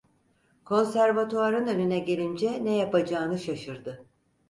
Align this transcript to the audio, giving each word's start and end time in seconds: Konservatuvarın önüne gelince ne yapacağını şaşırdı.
Konservatuvarın 0.65 1.67
önüne 1.67 1.99
gelince 1.99 2.63
ne 2.65 2.75
yapacağını 2.77 3.39
şaşırdı. 3.39 4.05